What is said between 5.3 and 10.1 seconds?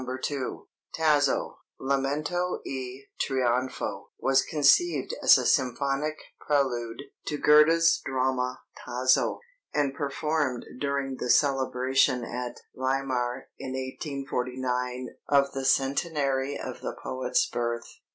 a "symphonic prelude" to Goethe's drama "Tasso," and